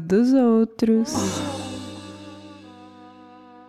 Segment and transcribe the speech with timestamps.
[0.00, 1.14] dos outros.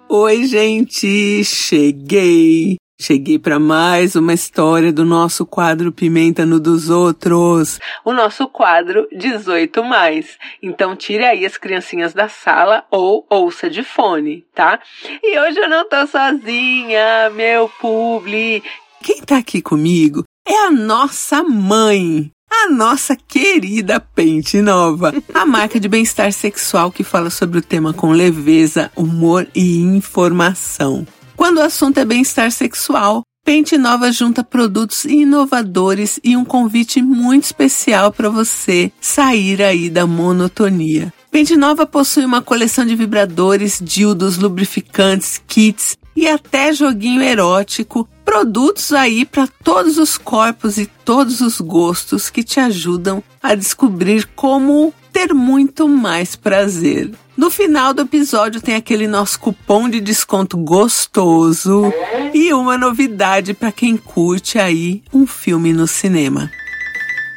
[0.10, 2.78] Oi, gente, cheguei.
[3.02, 9.08] Cheguei para mais uma história do nosso quadro Pimenta no dos Outros, o nosso quadro
[9.10, 10.38] 18 mais.
[10.62, 14.82] Então tire aí as criancinhas da sala ou ouça de fone, tá?
[15.24, 18.62] E hoje eu não tô sozinha, meu publi.
[19.02, 22.30] Quem tá aqui comigo é a nossa mãe.
[22.52, 27.94] A nossa querida Pente Nova, a marca de bem-estar sexual que fala sobre o tema
[27.94, 31.06] com leveza, humor e informação.
[31.36, 37.46] Quando o assunto é bem-estar sexual, Pente Nova junta produtos inovadores e um convite muito
[37.46, 41.14] especial para você sair aí da monotonia.
[41.32, 48.92] Pente Nova possui uma coleção de vibradores, dildos, lubrificantes, kits e até joguinho erótico, produtos
[48.92, 54.94] aí para todos os corpos e todos os gostos que te ajudam a descobrir como
[55.14, 57.10] ter muito mais prazer.
[57.38, 61.86] No final do episódio tem aquele nosso cupom de desconto gostoso
[62.34, 66.52] e uma novidade para quem curte aí um filme no cinema.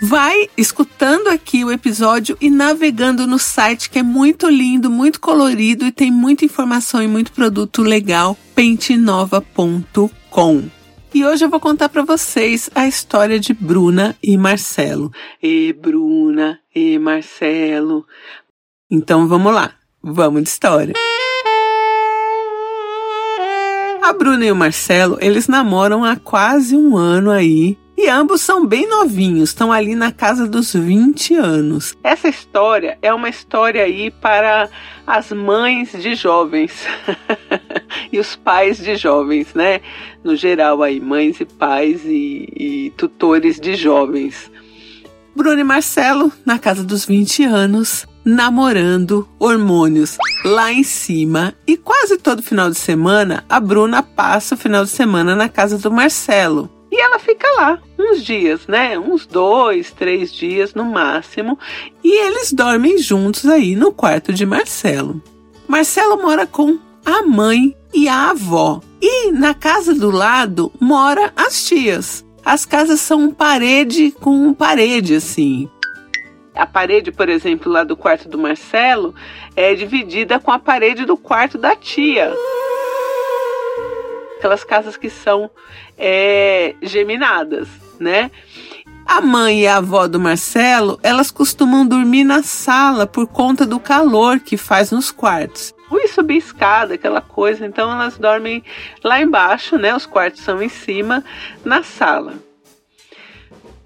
[0.05, 5.86] Vai escutando aqui o episódio e navegando no site que é muito lindo, muito colorido
[5.86, 10.64] e tem muita informação e muito produto legal, pentenova.com.
[11.14, 15.12] E hoje eu vou contar para vocês a história de Bruna e Marcelo.
[15.41, 18.05] E Bruna e Marcelo.
[18.91, 19.72] Então vamos lá.
[20.03, 20.94] Vamos de história.
[24.03, 27.78] A Bruna e o Marcelo, eles namoram há quase um ano aí.
[28.03, 31.97] E ambos são bem novinhos, estão ali na casa dos 20 anos.
[32.03, 34.69] Essa história é uma história aí para
[35.06, 36.84] as mães de jovens
[38.11, 39.81] e os pais de jovens, né?
[40.25, 44.50] No geral aí, mães e pais e, e tutores de jovens.
[45.33, 51.54] Bruno e Marcelo, na casa dos 20 anos, namorando hormônios lá em cima.
[51.65, 55.78] E quase todo final de semana, a Bruna passa o final de semana na casa
[55.78, 56.81] do Marcelo.
[57.03, 58.97] Ela fica lá uns dias, né?
[58.97, 61.59] Uns dois, três dias no máximo.
[62.03, 65.21] E eles dormem juntos aí no quarto de Marcelo.
[65.67, 68.81] Marcelo mora com a mãe e a avó.
[69.01, 72.25] E na casa do lado mora as tias.
[72.45, 75.69] As casas são parede com parede, assim.
[76.55, 79.13] A parede, por exemplo, lá do quarto do Marcelo,
[79.57, 82.33] é dividida com a parede do quarto da tia.
[84.42, 85.48] Aquelas casas que são
[85.97, 87.69] é, geminadas,
[88.00, 88.28] né?
[89.06, 93.78] A mãe e a avó do Marcelo, elas costumam dormir na sala por conta do
[93.78, 95.72] calor que faz nos quartos.
[95.88, 98.64] Fui subir escada, aquela coisa, então elas dormem
[99.04, 99.94] lá embaixo, né?
[99.94, 101.22] Os quartos são em cima,
[101.64, 102.34] na sala.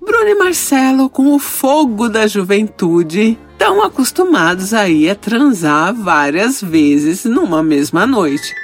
[0.01, 7.27] Bruno e Marcelo, com o fogo da juventude, estão acostumados aí a transar várias vezes
[7.27, 8.55] numa mesma noite.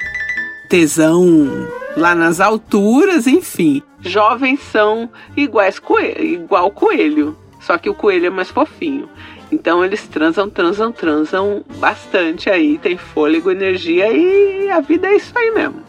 [0.70, 3.82] Tesão lá nas alturas, enfim.
[4.00, 9.08] Jovens são iguais coelho, igual coelho, só que o coelho é mais fofinho.
[9.50, 15.32] Então eles transam, transam, transam bastante aí, tem fôlego, energia e a vida é isso
[15.36, 15.82] aí mesmo.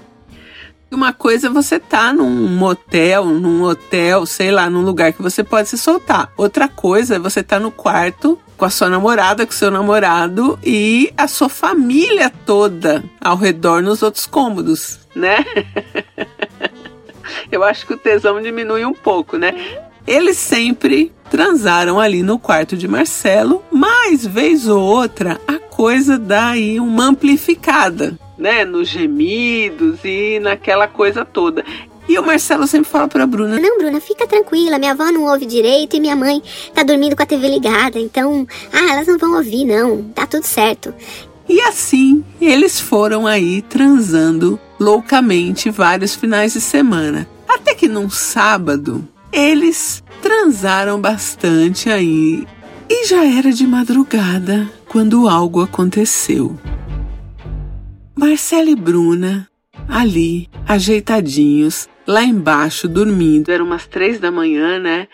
[0.92, 5.44] Uma coisa é você tá num motel, num hotel, sei lá, num lugar que você
[5.44, 6.32] pode se soltar.
[6.38, 10.60] Outra coisa é você tá no quarto com a sua namorada, com o seu namorado
[10.64, 15.44] e a sua família toda ao redor nos outros cômodos, né?
[17.54, 19.54] Eu acho que o tesão diminui um pouco, né?
[20.06, 26.50] Eles sempre transaram ali no quarto de Marcelo, mas vez ou outra a coisa dá
[26.50, 31.64] aí uma amplificada né, nos gemidos e naquela coisa toda.
[32.08, 35.46] E o Marcelo sempre fala pra Bruna: Não, Bruna, fica tranquila, minha avó não ouve
[35.46, 36.42] direito e minha mãe
[36.74, 40.44] tá dormindo com a TV ligada, então, ah, elas não vão ouvir, não, tá tudo
[40.46, 40.94] certo.
[41.48, 47.28] E assim eles foram aí transando loucamente vários finais de semana.
[47.54, 52.46] Até que num sábado eles transaram bastante aí.
[52.90, 56.58] E já era de madrugada quando algo aconteceu.
[58.16, 59.50] Marcela e Bruna,
[59.88, 63.52] ali, ajeitadinhos, lá embaixo, dormindo.
[63.52, 65.08] Eram umas três da manhã, né?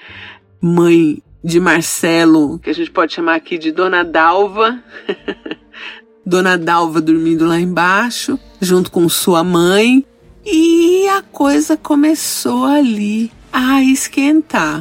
[0.61, 4.83] Mãe de Marcelo, que a gente pode chamar aqui de Dona Dalva.
[6.25, 10.05] Dona Dalva dormindo lá embaixo, junto com sua mãe.
[10.45, 14.79] E a coisa começou ali a esquentar.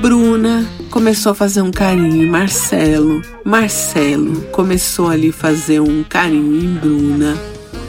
[0.00, 3.22] Bruna começou a fazer um carinho em Marcelo.
[3.44, 7.36] Marcelo começou ali a fazer um carinho em Bruna.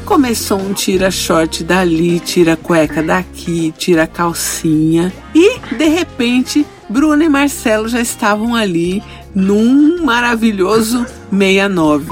[0.06, 5.12] Começou um tira short dali, tira cueca daqui, tira calcinha.
[5.34, 9.02] E, de repente, Bruna e Marcelo já estavam ali
[9.34, 12.08] num maravilhoso 69.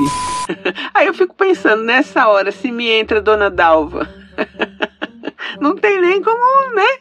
[0.93, 4.07] Aí eu fico pensando nessa hora se me entra Dona Dalva.
[5.59, 6.97] Não tem nem como, né?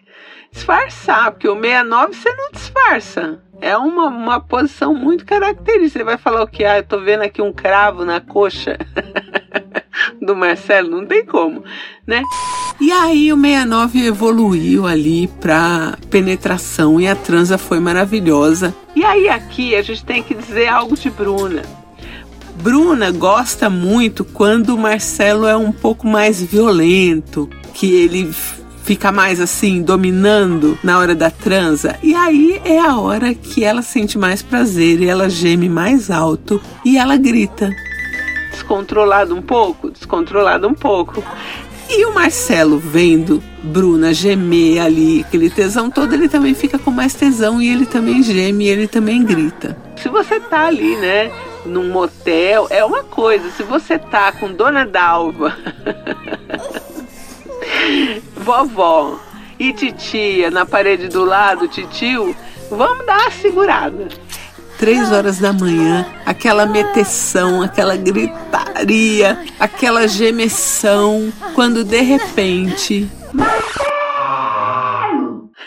[0.53, 3.41] Disfarçar, porque o 69 você não disfarça.
[3.61, 6.01] É uma, uma posição muito característica.
[6.01, 6.65] Você vai falar o que?
[6.65, 8.77] Ah, eu tô vendo aqui um cravo na coxa
[10.21, 10.91] do Marcelo.
[10.91, 11.63] Não tem como,
[12.07, 12.23] né?
[12.81, 18.75] E aí o 69 evoluiu ali para penetração e a transa foi maravilhosa.
[18.97, 21.63] E aí aqui a gente tem que dizer algo de Bruna.
[22.57, 28.31] Bruna gosta muito quando o Marcelo é um pouco mais violento, que ele
[28.83, 31.97] fica mais assim, dominando na hora da transa.
[32.03, 36.61] E aí é a hora que ela sente mais prazer e ela geme mais alto
[36.85, 37.71] e ela grita.
[38.51, 39.91] Descontrolado um pouco?
[39.91, 41.23] Descontrolado um pouco.
[41.89, 47.15] E o Marcelo vendo Bruna gemer ali, aquele tesão todo, ele também fica com mais
[47.15, 49.77] tesão e ele também geme e ele também grita.
[49.97, 51.31] Se você tá ali, né,
[51.65, 53.51] num motel, é uma coisa.
[53.51, 55.57] Se você tá com Dona Dalva,
[58.37, 59.19] vovó
[59.59, 62.35] e titia na parede do lado, titio,
[62.71, 64.09] vamos dar uma segurada
[64.81, 73.07] três horas da manhã, aquela meteção, aquela gritaria, aquela gemeção, quando de repente.
[73.35, 73.91] Marcelo!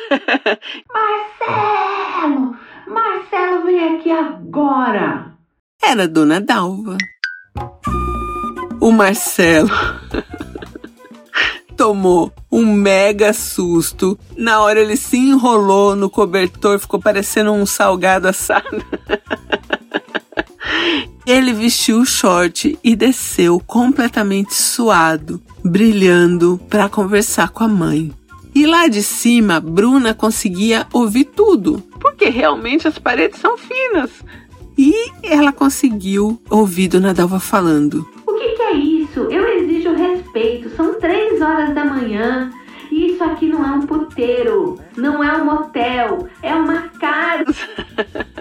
[0.92, 2.58] Marcelo!
[2.88, 5.33] Marcelo, vem aqui agora!
[5.84, 6.98] Era Dona Dalva.
[8.80, 9.70] O Marcelo
[11.76, 14.18] tomou um mega susto.
[14.38, 18.84] Na hora ele se enrolou no cobertor, ficou parecendo um salgado assado.
[21.26, 28.12] Ele vestiu o short e desceu completamente suado, brilhando para conversar com a mãe.
[28.54, 34.12] E lá de cima, Bruna conseguia ouvir tudo, porque realmente as paredes são finas.
[34.78, 34.94] E
[35.24, 39.20] ela conseguiu ouvir Dona Dalva falando: O que, que é isso?
[39.22, 40.70] Eu exijo respeito.
[40.76, 42.52] São três horas da manhã.
[42.92, 47.46] Isso aqui não é um puteiro, não é um motel, é uma casa.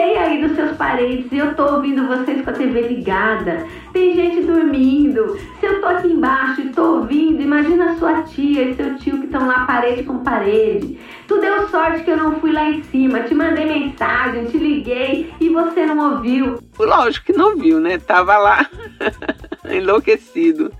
[0.00, 3.66] cheia aí dos seus parentes e eu tô ouvindo vocês com a TV ligada.
[3.92, 5.38] Tem gente dormindo.
[5.58, 9.26] Se eu tô aqui embaixo e tô ouvindo, imagina sua tia e seu tio que
[9.26, 10.98] estão lá parede com parede.
[11.28, 13.20] Tu deu sorte que eu não fui lá em cima.
[13.20, 16.58] Te mandei mensagem, te liguei e você não ouviu.
[16.78, 17.98] Lógico que não viu, né?
[17.98, 18.66] Tava lá
[19.68, 20.72] enlouquecido.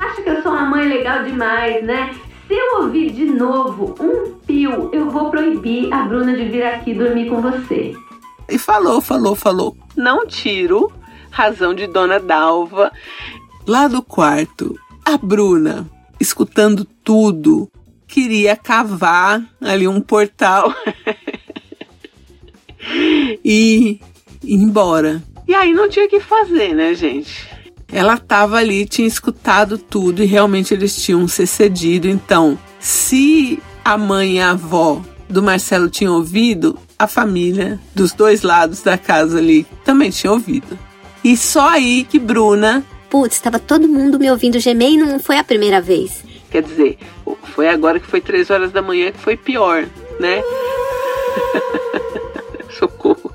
[0.00, 2.12] Acho que eu sou uma mãe legal demais, né?
[2.48, 6.92] Se eu ouvir de novo um pio, eu vou proibir a Bruna de vir aqui
[6.92, 7.94] dormir com você.
[8.48, 9.76] E falou, falou, falou.
[9.96, 10.92] Não tiro
[11.30, 12.90] razão de Dona Dalva.
[13.66, 17.70] Lá do quarto, a Bruna, escutando tudo,
[18.06, 20.74] queria cavar ali um portal
[23.44, 24.00] e
[24.42, 25.22] ir embora.
[25.46, 27.48] E aí não tinha o que fazer, né, gente?
[27.90, 32.06] Ela estava ali, tinha escutado tudo e realmente eles tinham se cedido.
[32.06, 38.42] Então, se a mãe e a avó do Marcelo tinham ouvido, a família dos dois
[38.42, 40.78] lados da casa ali também tinha ouvido.
[41.22, 42.84] E só aí que Bruna.
[43.08, 46.24] Putz, estava todo mundo me ouvindo gemer e não foi a primeira vez.
[46.50, 46.98] Quer dizer,
[47.54, 49.86] foi agora que foi três horas da manhã que foi pior,
[50.18, 50.42] né?
[52.78, 53.32] Socorro.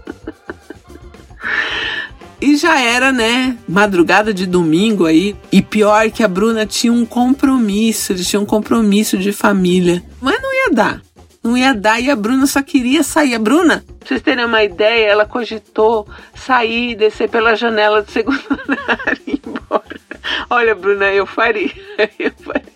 [2.41, 5.35] E já era, né, madrugada de domingo aí.
[5.51, 10.03] E pior que a Bruna tinha um compromisso, eles tinham um compromisso de família.
[10.19, 11.01] Mas não ia dar
[11.43, 13.35] não ia dar e a Bruna só queria sair.
[13.35, 18.41] A Bruna, pra vocês terem uma ideia, ela cogitou sair, descer pela janela do segundo
[18.49, 19.99] andar e ir embora.
[20.49, 21.71] Olha, Bruna, eu faria,
[22.17, 22.72] eu faria.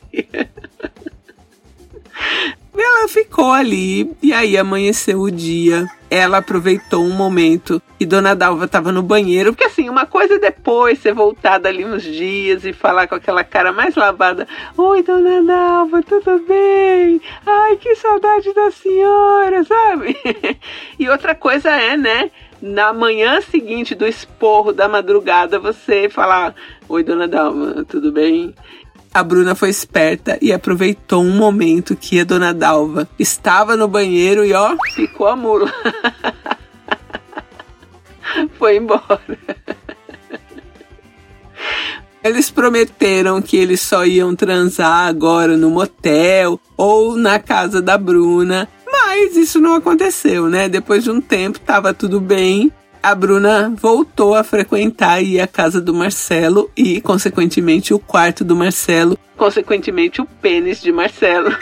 [3.37, 5.87] Ficou ali e aí amanheceu o dia.
[6.09, 10.39] Ela aproveitou um momento e Dona Dalva estava no banheiro, porque assim, uma coisa é
[10.39, 15.43] depois você voltar dali uns dias e falar com aquela cara mais lavada: Oi, Dona
[15.43, 17.21] Dalva, tudo bem?
[17.45, 20.17] Ai, que saudade da senhora, sabe?
[20.97, 22.31] e outra coisa é, né?
[22.59, 26.55] Na manhã seguinte do esporro da madrugada, você falar:
[26.89, 28.55] Oi, Dona Dalva, tudo bem?
[29.17, 34.45] A Bruna foi esperta e aproveitou um momento que a dona Dalva estava no banheiro
[34.45, 35.73] e ó, ficou a mula.
[38.59, 39.19] foi embora.
[42.23, 48.69] Eles prometeram que eles só iam transar agora no motel ou na casa da Bruna,
[48.85, 50.69] mas isso não aconteceu, né?
[50.69, 52.71] Depois de um tempo tava tudo bem
[53.09, 59.17] a Bruna voltou a frequentar a casa do Marcelo e, consequentemente, o quarto do Marcelo,
[59.37, 61.49] consequentemente, o pênis de Marcelo.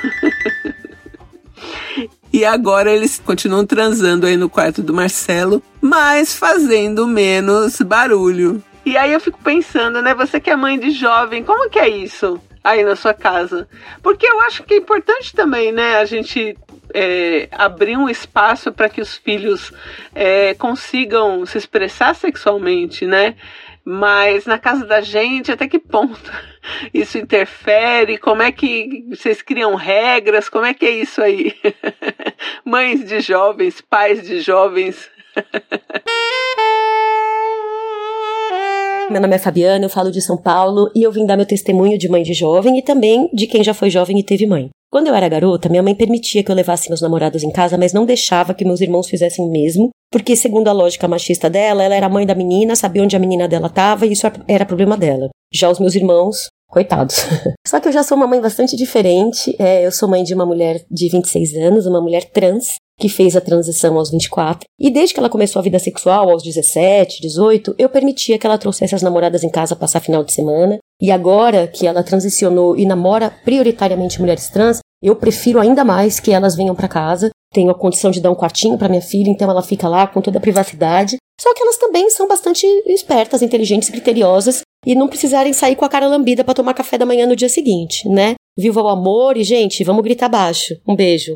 [2.33, 8.61] E agora eles continuam transando aí no quarto do Marcelo, mas fazendo menos barulho.
[8.85, 10.13] E aí eu fico pensando, né?
[10.13, 12.41] Você que é mãe de jovem, como que é isso?
[12.65, 13.69] aí na sua casa.
[14.01, 16.57] Porque eu acho que é importante também, né, a gente
[16.95, 19.73] é, abrir um espaço para que os filhos
[20.13, 23.35] é, consigam se expressar sexualmente, né?
[23.83, 26.31] Mas na casa da gente, até que ponto
[26.93, 28.17] isso interfere?
[28.17, 30.47] Como é que vocês criam regras?
[30.47, 31.53] Como é que é isso aí?
[32.63, 35.11] Mães de jovens, pais de jovens.
[39.09, 41.95] Meu nome é Fabiana, eu falo de São Paulo e eu vim dar meu testemunho
[41.95, 44.69] de mãe de jovem e também de quem já foi jovem e teve mãe.
[44.91, 47.93] Quando eu era garota, minha mãe permitia que eu levasse meus namorados em casa, mas
[47.93, 51.93] não deixava que meus irmãos fizessem o mesmo, porque, segundo a lógica machista dela, ela
[51.93, 55.29] era mãe da menina, sabia onde a menina dela estava e isso era problema dela.
[55.53, 57.17] Já os meus irmãos, coitados.
[57.67, 59.55] Só que eu já sou uma mãe bastante diferente.
[59.59, 63.35] É, eu sou mãe de uma mulher de 26 anos, uma mulher trans, que fez
[63.35, 64.67] a transição aos 24.
[64.79, 68.57] E desde que ela começou a vida sexual, aos 17, 18, eu permitia que ela
[68.57, 70.77] trouxesse as namoradas em casa passar final de semana.
[71.01, 76.31] E agora que ela transicionou e namora prioritariamente mulheres trans, eu prefiro ainda mais que
[76.31, 77.29] elas venham para casa.
[77.53, 80.21] Tenho a condição de dar um quartinho para minha filha, então ela fica lá com
[80.21, 81.17] toda a privacidade.
[81.39, 85.89] Só que elas também são bastante espertas, inteligentes, criteriosas e não precisarem sair com a
[85.89, 88.35] cara lambida para tomar café da manhã no dia seguinte, né?
[88.57, 90.75] Viva o amor e, gente, vamos gritar baixo.
[90.87, 91.35] Um beijo.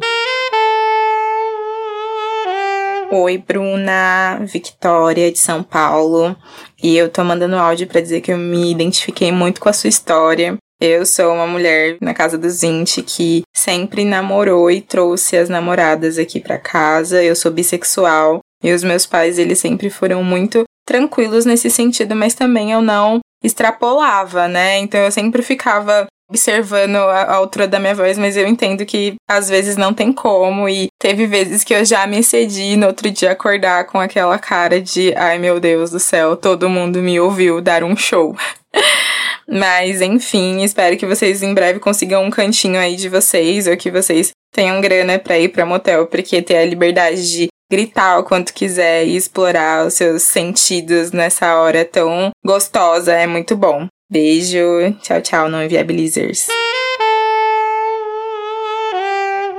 [3.12, 6.36] Oi, Bruna, Victoria de São Paulo.
[6.82, 9.88] E eu tô mandando áudio para dizer que eu me identifiquei muito com a sua
[9.88, 10.56] história.
[10.80, 16.20] Eu sou uma mulher na casa dos 20 que sempre namorou e trouxe as namoradas
[16.20, 17.24] aqui para casa.
[17.24, 22.36] Eu sou bissexual e os meus pais, eles sempre foram muito tranquilos nesse sentido, mas
[22.36, 24.78] também eu não extrapolava, né?
[24.78, 29.50] Então eu sempre ficava observando a altura da minha voz, mas eu entendo que às
[29.50, 30.70] vezes não tem como.
[30.70, 34.80] E teve vezes que eu já me excedi no outro dia acordar com aquela cara
[34.80, 38.36] de ai meu Deus do céu, todo mundo me ouviu dar um show.
[39.50, 43.90] mas enfim, espero que vocês em breve consigam um cantinho aí de vocês, ou que
[43.90, 48.54] vocês tenham grana para ir para motel, porque ter a liberdade de gritar o quanto
[48.54, 53.88] quiser e explorar os seus sentidos nessa hora tão gostosa é muito bom.
[54.12, 54.60] Beijo,
[55.04, 56.48] tchau, tchau, não inviabilizers.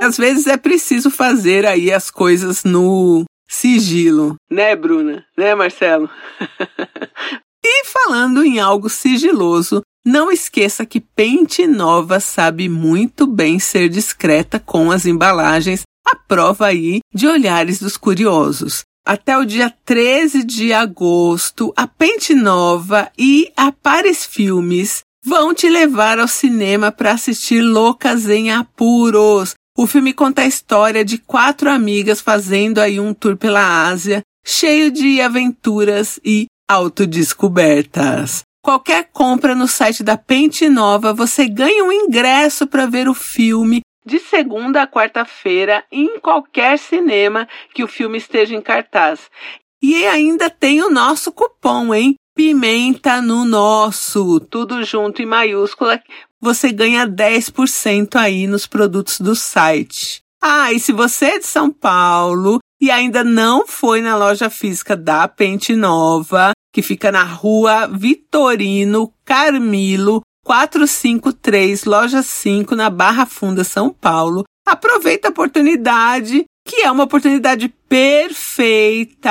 [0.03, 5.25] Às vezes é preciso fazer aí as coisas no sigilo, né, Bruna?
[5.39, 6.11] Né, Marcelo?
[7.65, 14.59] e falando em algo sigiloso, não esqueça que Pente Nova sabe muito bem ser discreta
[14.59, 20.73] com as embalagens, a prova aí de olhares dos curiosos até o dia 13 de
[20.73, 27.61] agosto, a Pente Nova e a Paris Filmes vão te levar ao cinema para assistir
[27.61, 29.55] Loucas em Apuros.
[29.77, 34.93] O filme conta a história de quatro amigas fazendo aí um tour pela Ásia, cheio
[34.93, 38.43] de aventuras e autodescobertas.
[38.63, 43.81] Qualquer compra no site da Pente Nova, você ganha um ingresso para ver o filme
[44.05, 49.31] de segunda a quarta-feira em qualquer cinema que o filme esteja em cartaz.
[49.83, 52.15] E ainda tem o nosso cupom, hein?
[52.35, 56.03] Pimenta no nosso, tudo junto em maiúscula.
[56.41, 60.23] Você ganha 10% aí nos produtos do site.
[60.41, 64.97] Ah, e se você é de São Paulo e ainda não foi na loja física
[64.97, 73.65] da Pente Nova, que fica na rua Vitorino Carmilo, 453, loja 5, na Barra Funda,
[73.65, 74.45] São Paulo.
[74.67, 79.31] Aproveita a oportunidade, que é uma oportunidade perfeita,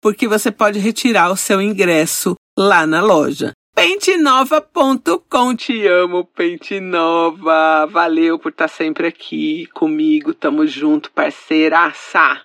[0.00, 3.52] porque você pode retirar o seu ingresso lá na loja.
[3.76, 7.86] Pentenova.com, te amo, Pente Nova.
[7.86, 10.32] Valeu por estar sempre aqui comigo.
[10.32, 12.40] Tamo junto, parceiraça.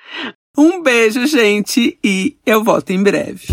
[0.58, 3.48] Um beijo, gente, e eu volto em breve.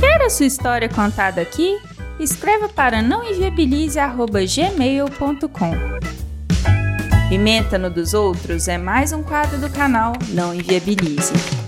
[0.00, 1.76] Quer a sua história contada aqui?
[2.18, 5.72] Escreva para nãoenviabilize.gmail.com.
[7.28, 11.63] Pimenta no dos outros é mais um quadro do canal Não Enviabilize.